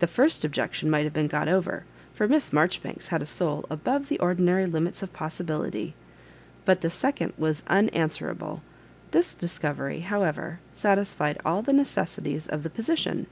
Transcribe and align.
The 0.00 0.08
first 0.08 0.44
objection 0.44 0.90
might 0.90 1.04
have 1.04 1.12
been 1.12 1.28
got 1.28 1.46
over, 1.46 1.84
for 2.12 2.26
Miss 2.26 2.52
Marjoribanks 2.52 3.10
had 3.14 3.22
a 3.22 3.26
soul 3.26 3.64
above 3.70 4.08
the 4.08 4.18
ordinary 4.18 4.66
limits 4.66 5.04
of 5.04 5.12
possibility, 5.12 5.94
but 6.64 6.80
the 6.80 6.90
second 6.90 7.32
wias 7.38 7.62
unan 7.70 7.90
swerable. 8.10 8.60
This 9.12 9.34
discovery, 9.34 10.00
however, 10.00 10.58
satisfied 10.72 11.38
all 11.44 11.62
the 11.62 11.72
necessities 11.72 12.48
of 12.48 12.64
the 12.64 12.70
position. 12.70 13.28